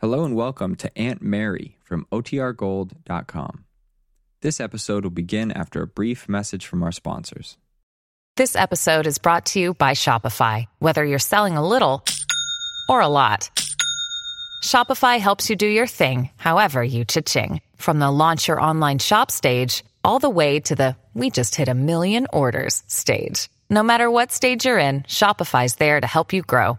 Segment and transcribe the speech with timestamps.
[0.00, 3.64] Hello and welcome to Aunt Mary from OTRGold.com.
[4.40, 7.58] This episode will begin after a brief message from our sponsors.
[8.34, 10.64] This episode is brought to you by Shopify.
[10.78, 12.02] Whether you're selling a little
[12.88, 13.50] or a lot,
[14.64, 17.60] Shopify helps you do your thing, however you cha-ching.
[17.76, 21.68] From the launch your online shop stage, all the way to the we just hit
[21.68, 23.50] a million orders stage.
[23.68, 26.78] No matter what stage you're in, Shopify's there to help you grow.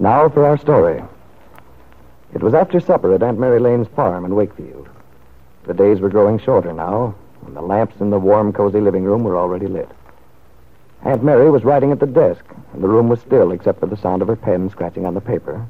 [0.00, 1.04] Now for our story.
[2.32, 4.88] It was after supper at Aunt Mary Lane's farm in Wakefield.
[5.66, 9.24] The days were growing shorter now, and the lamps in the warm, cozy living room
[9.24, 9.90] were already lit.
[11.04, 13.96] Aunt Mary was writing at the desk, and the room was still except for the
[13.98, 15.66] sound of her pen scratching on the paper,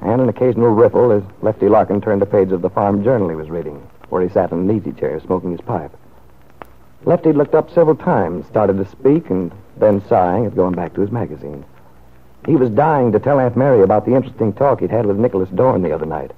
[0.00, 3.34] and an occasional ripple as Lefty Larkin turned a page of the farm journal he
[3.34, 5.90] was reading, where he sat in an easy chair smoking his pipe.
[7.04, 11.00] Lefty looked up several times, started to speak, and then sighing at going back to
[11.00, 11.64] his magazine.
[12.46, 15.48] He was dying to tell Aunt Mary about the interesting talk he'd had with Nicholas
[15.48, 16.32] Dorn the other night.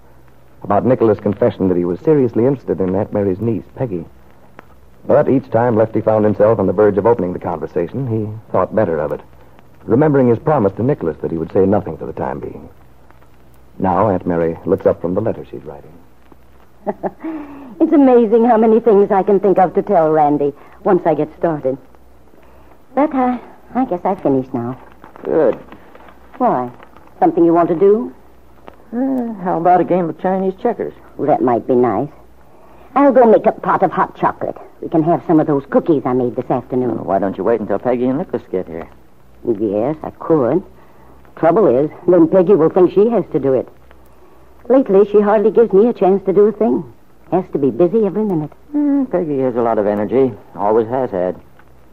[0.63, 4.05] About Nicholas' confession that he was seriously interested in Aunt Mary's niece, Peggy.
[5.07, 8.75] But each time Lefty found himself on the verge of opening the conversation, he thought
[8.75, 9.21] better of it,
[9.85, 12.69] remembering his promise to Nicholas that he would say nothing for the time being.
[13.79, 15.93] Now Aunt Mary looks up from the letter she's writing.
[17.81, 20.53] it's amazing how many things I can think of to tell Randy
[20.85, 21.77] once I get started.
[22.95, 23.39] But uh,
[23.75, 24.81] I guess I've finished now.
[25.25, 25.59] Good.
[26.39, 26.71] Why?
[27.19, 28.15] Something you want to do?
[28.93, 30.95] Uh, how about a game of Chinese checkers?
[31.17, 32.11] Well, that might be nice.
[32.95, 34.57] I'll go make a pot of hot chocolate.
[34.81, 36.97] We can have some of those cookies I made this afternoon.
[36.97, 38.89] Well, why don't you wait until Peggy and Nicholas get here?
[39.45, 40.63] Yes, I could.
[41.37, 43.69] Trouble is, then Peggy will think she has to do it.
[44.69, 46.93] Lately, she hardly gives me a chance to do a thing.
[47.31, 48.53] Has to be busy every minute.
[48.75, 50.33] Mm, Peggy has a lot of energy.
[50.55, 51.41] Always has had.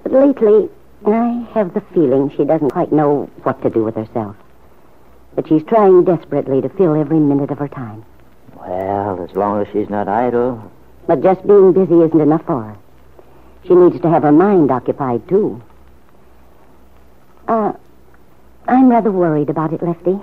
[0.04, 0.70] But lately,
[1.06, 4.36] I have the feeling she doesn't quite know what to do with herself.
[5.36, 8.06] But she's trying desperately to fill every minute of her time.
[8.56, 10.72] Well, as long as she's not idle.
[11.08, 12.78] But just being busy isn't enough for her.
[13.68, 15.62] She needs to have her mind occupied, too.
[17.48, 17.74] Uh,
[18.68, 20.20] I'm rather worried about it, Lefty.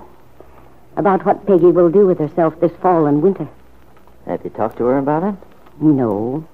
[0.95, 3.47] About what Peggy will do with herself this fall and winter.
[4.25, 5.35] Have you talked to her about it?
[5.79, 6.47] No.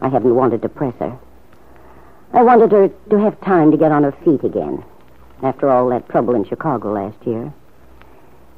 [0.00, 1.18] I haven't wanted to press her.
[2.32, 4.84] I wanted her to have time to get on her feet again.
[5.42, 7.52] After all that trouble in Chicago last year.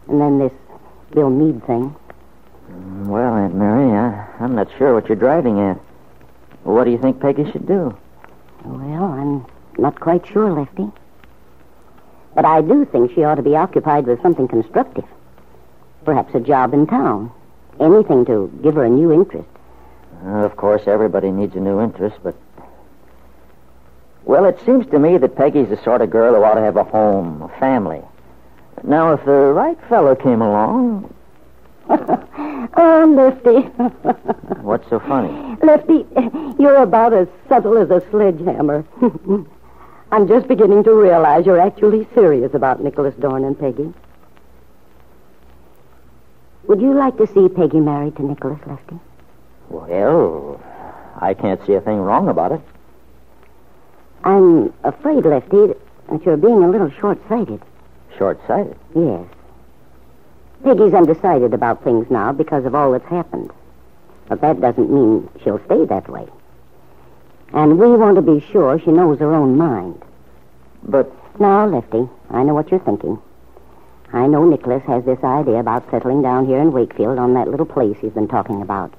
[0.09, 0.53] And then this
[1.15, 1.95] Bill Meade thing.
[3.07, 5.79] Well, Aunt Mary, I, I'm not sure what you're driving at.
[6.65, 7.97] What do you think Peggy should do?
[8.65, 9.47] Well, I'm
[9.79, 10.91] not quite sure, Lefty.
[12.35, 15.05] But I do think she ought to be occupied with something constructive.
[16.05, 17.33] Perhaps a job in town.
[17.81, 19.49] Anything to give her a new interest.
[20.25, 22.35] Uh, of course, everybody needs a new interest, but.
[24.29, 26.77] Well, it seems to me that Peggy's the sort of girl who ought to have
[26.77, 28.03] a home, a family.
[28.85, 31.15] Now, if the right fellow came along.
[31.89, 33.61] oh, Lefty.
[34.61, 35.57] What's so funny?
[35.63, 36.05] Lefty,
[36.63, 38.85] you're about as subtle as a sledgehammer.
[40.13, 43.95] I'm just beginning to realize you're actually serious about Nicholas Dorn and Peggy.
[46.65, 49.01] Would you like to see Peggy married to Nicholas, Lefty?
[49.71, 50.63] Well,
[51.19, 52.61] I can't see a thing wrong about it.
[54.25, 55.75] I'm afraid, Lefty,
[56.11, 57.63] that you're being a little short-sighted.
[58.17, 58.77] Short-sighted?
[58.95, 59.27] Yes.
[60.65, 63.51] Peggy's undecided about things now because of all that's happened.
[64.29, 66.27] But that doesn't mean she'll stay that way.
[67.53, 70.03] And we want to be sure she knows her own mind.
[70.83, 71.11] But
[71.41, 73.23] Now, Lefty, I know what you're thinking.
[74.13, 77.67] I know Nicholas has this idea about settling down here in Wakefield on that little
[77.67, 78.93] place he's been talking about.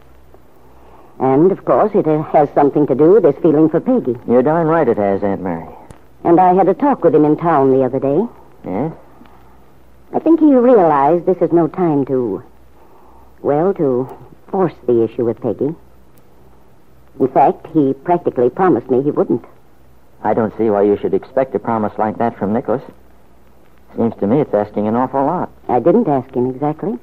[1.20, 4.16] And, of course, it uh, has something to do with his feeling for Peggy.
[4.28, 5.68] You're darn right it has, Aunt Mary.
[6.24, 8.26] And I had a talk with him in town the other day.
[8.66, 8.94] Yes?
[10.14, 12.42] I think he realized this is no time to,
[13.42, 14.10] well, to
[14.48, 15.76] force the issue with Peggy.
[17.20, 19.44] In fact, he practically promised me he wouldn't.
[20.24, 22.84] I don't see why you should expect a promise like that from Nicholas.
[23.96, 25.52] Seems to me it's asking an awful lot.
[25.68, 26.98] I didn't ask him exactly.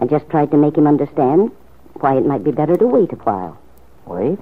[0.00, 1.52] I just tried to make him understand
[2.00, 3.58] why it might be better to wait a while.
[4.06, 4.38] Wait?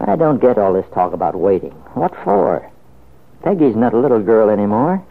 [0.00, 1.72] I don't get all this talk about waiting.
[1.94, 2.70] What for?
[3.42, 5.02] Peggy's not a little girl anymore.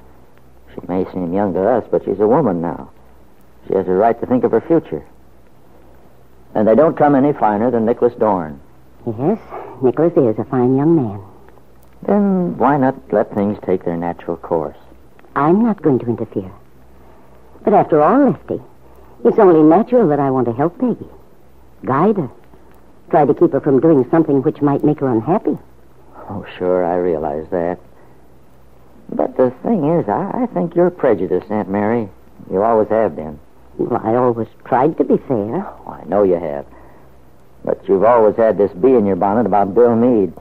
[0.73, 2.91] She may seem young to us, but she's a woman now.
[3.67, 5.03] She has a right to think of her future.
[6.53, 8.59] And they don't come any finer than Nicholas Dorn.
[9.05, 9.39] Yes,
[9.81, 11.21] Nicholas is a fine young man.
[12.03, 14.77] Then why not let things take their natural course?
[15.35, 16.51] I'm not going to interfere.
[17.63, 18.61] But after all, Lefty,
[19.23, 21.07] it's only natural that I want to help Peggy.
[21.85, 22.29] Guide her.
[23.09, 25.57] Try to keep her from doing something which might make her unhappy.
[26.29, 27.79] Oh, sure, I realize that.
[29.09, 32.09] But the thing is, I, I think you're prejudiced, Aunt Mary.
[32.51, 33.39] You always have been.
[33.77, 35.65] Well, I always tried to be fair.
[35.65, 36.65] Oh, I know you have.
[37.63, 40.33] But you've always had this bee in your bonnet about Bill Meade.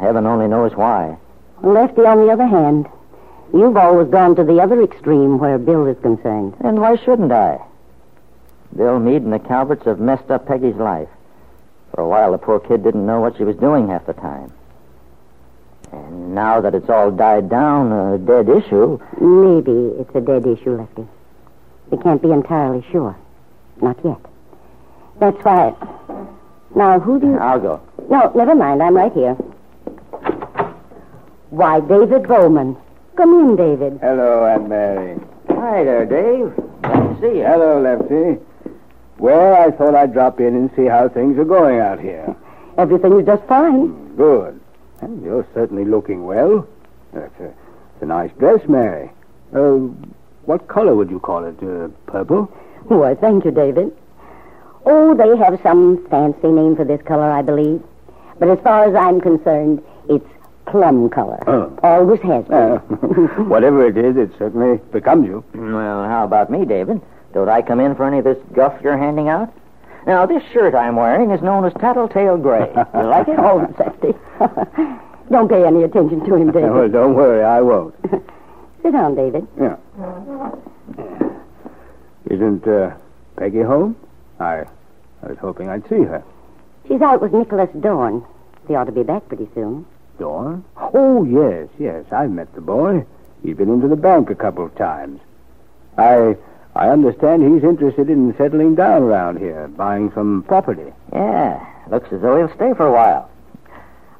[0.00, 1.18] Heaven only knows why.
[1.62, 2.86] Lefty, on the other hand,
[3.52, 6.54] you've always gone to the other extreme where Bill is concerned.
[6.60, 7.60] And why shouldn't I?
[8.76, 11.08] Bill Meade and the Calverts have messed up Peggy's life.
[11.94, 14.52] For a while, the poor kid didn't know what she was doing half the time.
[15.92, 18.98] And now that it's all died down, a dead issue.
[19.20, 21.06] Maybe it's a dead issue, Lefty.
[21.90, 23.16] We can't be entirely sure.
[23.80, 24.18] Not yet.
[25.20, 25.74] That's why.
[26.74, 27.38] Now, who do you.
[27.38, 27.80] I'll go.
[28.10, 28.82] No, never mind.
[28.82, 29.34] I'm right here.
[31.50, 32.76] Why, David Bowman.
[33.16, 34.00] Come in, David.
[34.00, 35.20] Hello, Aunt Mary.
[35.48, 36.52] Hi there, Dave.
[36.82, 37.44] Glad to see you.
[37.44, 38.44] Hello, Lefty.
[39.18, 42.34] Well, I thought I'd drop in and see how things are going out here.
[42.78, 44.16] Everything is just fine.
[44.16, 44.60] Good.
[45.00, 46.66] Well, you're certainly looking well.
[47.12, 49.10] That's a, it's a nice dress, Mary.
[49.54, 49.88] Uh,
[50.46, 51.56] what color would you call it?
[51.62, 52.44] Uh, purple?
[52.88, 53.96] Why, thank you, David.
[54.84, 57.82] Oh, they have some fancy name for this color, I believe.
[58.38, 60.26] But as far as I'm concerned, it's
[60.66, 61.42] plum color.
[61.46, 61.78] Oh.
[61.82, 62.54] Always has been.
[62.54, 62.78] Uh,
[63.44, 65.44] whatever it is, it certainly becomes you.
[65.54, 67.00] Well, how about me, David?
[67.34, 69.52] Don't I come in for any of this guff you're handing out?
[70.06, 72.72] Now, this shirt I'm wearing is known as Tattletale Gray.
[72.94, 73.38] You like it?
[73.38, 74.14] Oh, Lefty.
[75.30, 76.70] don't pay any attention to him, David.
[76.72, 77.94] well, don't worry, I won't.
[78.82, 79.48] Sit down, David.
[79.58, 79.76] Yeah.
[82.30, 82.94] Isn't uh,
[83.36, 83.96] Peggy home?
[84.38, 84.64] I,
[85.22, 86.22] I was hoping I'd see her.
[86.86, 88.24] She's out with Nicholas Dorn.
[88.68, 89.86] He ought to be back pretty soon.
[90.18, 90.64] Dorn?
[90.76, 92.04] Oh, yes, yes.
[92.12, 93.04] I've met the boy.
[93.42, 95.20] He's been into the bank a couple of times.
[95.96, 96.36] I
[96.76, 100.92] I understand he's interested in settling down around here, buying some property.
[101.12, 103.30] Yeah, looks as though he'll stay for a while.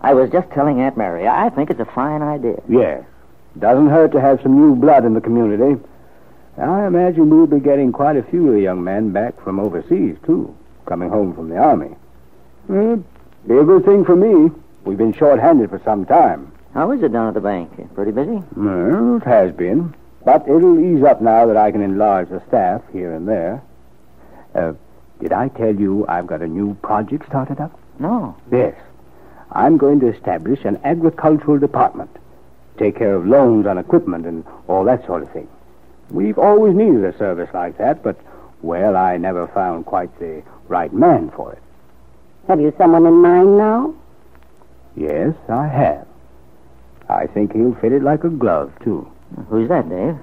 [0.00, 2.62] I was just telling Aunt Mary, I think it's a fine idea.
[2.68, 3.04] Yes.
[3.58, 5.80] Doesn't hurt to have some new blood in the community.
[6.56, 10.16] I imagine we'll be getting quite a few of the young men back from overseas,
[10.24, 10.54] too,
[10.86, 11.96] coming home from the army.
[12.68, 13.02] Well,
[13.48, 14.52] be a good thing for me.
[14.84, 16.52] We've been short-handed for some time.
[16.74, 17.70] How is it down at the bank?
[17.94, 18.42] Pretty busy?
[18.56, 19.94] Well, it has been.
[20.24, 23.62] But it'll ease up now that I can enlarge the staff here and there.
[24.54, 24.72] Uh,
[25.20, 27.78] did I tell you I've got a new project started up?
[27.98, 28.36] No.
[28.50, 28.74] Yes.
[29.52, 32.10] I'm going to establish an agricultural department.
[32.78, 35.48] Take care of loans on equipment and all that sort of thing.
[36.10, 38.18] We've always needed a service like that, but,
[38.62, 41.62] well, I never found quite the right man for it.
[42.48, 43.94] Have you someone in mind now?
[44.96, 46.06] Yes, I have.
[47.08, 49.10] I think he'll fit it like a glove, too.
[49.48, 50.16] Who's that, Dave?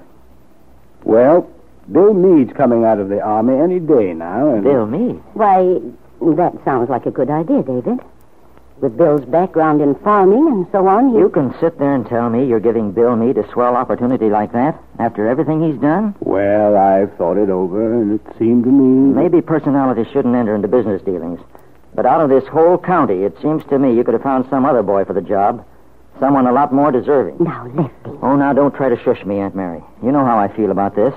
[1.03, 1.50] Well,
[1.91, 4.63] Bill Meade's coming out of the army any day now, and...
[4.63, 5.22] Bill Meade.
[5.34, 5.80] Why,
[6.36, 8.00] that sounds like a good idea, David.
[8.80, 11.20] With Bill's background in farming and so on, he...
[11.20, 14.53] You can sit there and tell me you're giving Bill Meade a swell opportunity like
[14.53, 16.15] that after everything he's done?
[16.20, 19.13] Well, I've thought it over, and it seemed to me...
[19.13, 21.39] Maybe personality shouldn't enter into business dealings.
[21.94, 24.65] But out of this whole county, it seems to me you could have found some
[24.65, 25.65] other boy for the job.
[26.22, 27.44] Someone a lot more deserving.
[27.44, 28.12] Now, Lefty.
[28.22, 29.82] Oh, now don't try to shush me, Aunt Mary.
[30.04, 31.16] You know how I feel about this.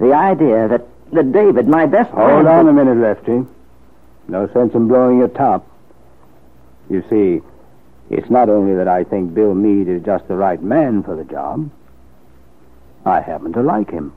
[0.00, 2.48] The idea that, that David, my best Hold friend...
[2.48, 3.46] on a minute, Lefty.
[4.28, 5.68] No sense in blowing your top.
[6.88, 7.42] You see,
[8.08, 11.24] it's not only that I think Bill Meade is just the right man for the
[11.24, 11.70] job.
[13.04, 14.14] I happen to like him.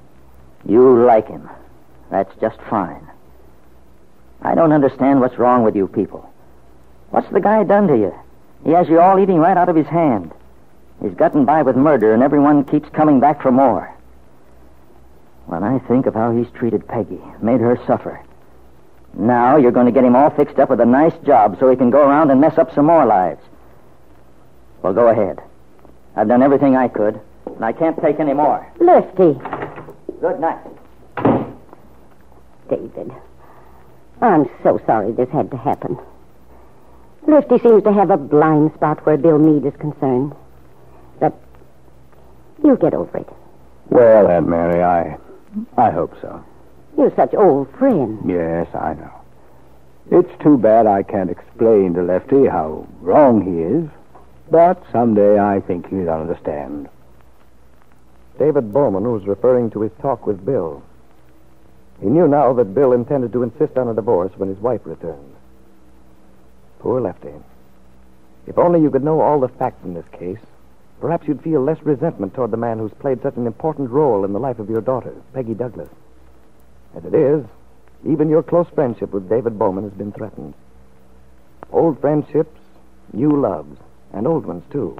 [0.65, 1.49] You like him.
[2.09, 3.05] That's just fine.
[4.41, 6.31] I don't understand what's wrong with you people.
[7.09, 8.13] What's the guy done to you?
[8.65, 10.31] He has you all eating right out of his hand.
[11.01, 13.93] He's gotten by with murder, and everyone keeps coming back for more.
[15.45, 18.19] When I think of how he's treated Peggy, made her suffer,
[19.13, 21.77] Now you're going to get him all fixed up with a nice job so he
[21.77, 23.41] can go around and mess up some more lives.
[24.81, 25.39] Well, go ahead.
[26.15, 28.65] I've done everything I could, and I can't take any more.
[28.79, 29.39] Lefty.
[30.19, 30.65] Good night.
[32.67, 33.13] David.
[34.21, 35.99] I'm so sorry this had to happen.
[37.27, 40.33] Lefty seems to have a blind spot where Bill Meade is concerned.
[41.19, 41.33] But
[42.63, 43.29] you'll get over it.
[43.89, 45.17] Well, Aunt Mary, I,
[45.77, 46.43] I hope so.
[46.97, 48.21] You're such old friends.
[48.25, 49.11] Yes, I know.
[50.11, 53.89] It's too bad I can't explain to Lefty how wrong he is,
[54.51, 56.89] but someday I think he'll understand.
[58.37, 60.83] David Bowman was referring to his talk with Bill.
[62.01, 65.34] He knew now that Bill intended to insist on a divorce when his wife returned.
[66.85, 67.33] Poor Lefty.
[68.45, 70.37] If only you could know all the facts in this case,
[71.01, 74.33] perhaps you'd feel less resentment toward the man who's played such an important role in
[74.33, 75.89] the life of your daughter, Peggy Douglas.
[76.95, 77.43] As it is,
[78.05, 80.53] even your close friendship with David Bowman has been threatened.
[81.71, 82.61] Old friendships,
[83.11, 83.79] new loves,
[84.13, 84.95] and old ones, too.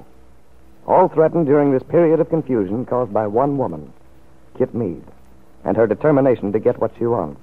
[0.88, 3.92] All threatened during this period of confusion caused by one woman,
[4.58, 5.06] Kit Meade,
[5.62, 7.40] and her determination to get what she wants.